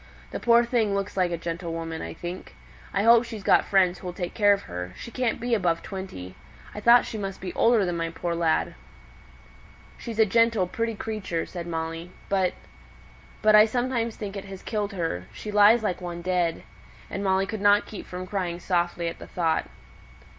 This 0.31 0.41
poor 0.41 0.65
thing 0.65 0.95
looks 0.95 1.15
like 1.15 1.29
a 1.29 1.37
gentlewoman, 1.37 2.01
I 2.01 2.15
think. 2.15 2.55
I 2.91 3.03
hope 3.03 3.23
she's 3.23 3.43
got 3.43 3.65
friends 3.65 3.99
who'll 3.99 4.13
take 4.13 4.33
care 4.33 4.51
of 4.51 4.63
her, 4.63 4.93
she 4.97 5.11
can't 5.11 5.39
be 5.39 5.53
above 5.53 5.83
twenty. 5.83 6.33
I 6.73 6.79
thought 6.79 7.05
she 7.05 7.19
must 7.19 7.39
be 7.39 7.53
older 7.53 7.85
than 7.85 7.97
my 7.97 8.09
poor 8.09 8.33
lad!" 8.33 8.73
"She's 9.99 10.17
a 10.17 10.25
gentle, 10.25 10.65
pretty 10.65 10.95
creature," 10.95 11.45
said 11.45 11.67
Molly. 11.67 12.09
"But 12.29 12.53
but 13.43 13.53
I 13.53 13.65
sometimes 13.65 14.15
think 14.15 14.35
it 14.35 14.45
has 14.45 14.63
killed 14.63 14.93
her; 14.93 15.27
she 15.31 15.51
lies 15.51 15.83
like 15.83 16.01
one 16.01 16.23
dead." 16.23 16.63
And 17.07 17.23
Molly 17.23 17.45
could 17.45 17.61
not 17.61 17.85
keep 17.85 18.07
from 18.07 18.25
crying 18.25 18.59
softly 18.59 19.07
at 19.07 19.19
the 19.19 19.27
thought. 19.27 19.67